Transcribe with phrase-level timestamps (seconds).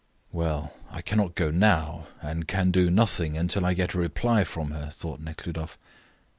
[0.31, 4.71] "Well, I cannot go now, and can do nothing until I get a reply from
[4.71, 5.77] her," thought Nekhludoff.